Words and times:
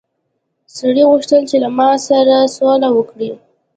سړي 0.77 1.03
غوښتل 1.09 1.41
چې 1.49 1.57
له 1.63 1.69
مار 1.77 1.97
سره 2.09 2.35
سوله 2.55 2.89
وکړي. 2.93 3.29